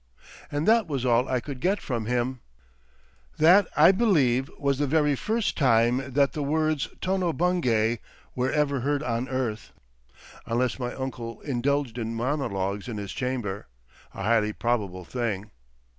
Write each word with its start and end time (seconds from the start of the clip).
And 0.51 0.67
that 0.67 0.87
was 0.87 1.05
all 1.05 1.29
I 1.29 1.39
could 1.39 1.59
get 1.59 1.79
from 1.79 2.07
him. 2.07 2.39
That, 3.37 3.67
I 3.77 3.91
believe, 3.91 4.49
was 4.57 4.79
the 4.79 4.87
very 4.87 5.15
first 5.15 5.55
time 5.55 6.13
that 6.13 6.33
the 6.33 6.41
words 6.41 6.89
Tono 7.01 7.31
Bungay 7.33 7.99
ever 8.35 8.79
heard 8.79 9.03
on 9.03 9.29
earth—unless 9.29 10.79
my 10.79 10.95
uncle 10.95 11.39
indulged 11.41 11.99
in 11.99 12.15
monologues 12.15 12.87
in 12.87 12.97
his 12.97 13.11
chamber—a 13.13 14.23
highly 14.23 14.53
probable 14.53 15.05
thing. 15.05 15.51